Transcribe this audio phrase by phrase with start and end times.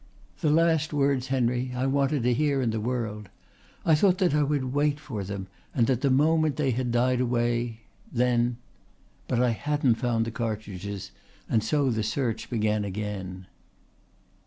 [0.39, 3.29] "The last words, Henry, I wanted to hear in the world.
[3.85, 7.81] I thought that I would wait for them and the moment they had died away
[8.11, 8.57] then.
[9.27, 11.11] But I hadn't found the cartridges
[11.47, 13.45] and so the search began again."